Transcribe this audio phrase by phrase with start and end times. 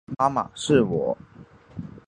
[0.17, 1.15] 妈妈，是我